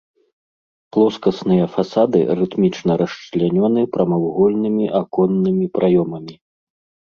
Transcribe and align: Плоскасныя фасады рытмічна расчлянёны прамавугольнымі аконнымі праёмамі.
Плоскасныя 0.95 1.65
фасады 1.75 2.17
рытмічна 2.41 2.93
расчлянёны 3.03 3.81
прамавугольнымі 3.93 4.85
аконнымі 5.05 5.65
праёмамі. 5.81 6.35